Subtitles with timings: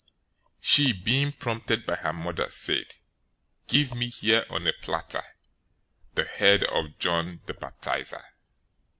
[0.01, 0.07] 014:008
[0.61, 2.95] She, being prompted by her mother, said,
[3.67, 5.21] "Give me here on a platter
[6.15, 8.23] the head of John the Baptizer."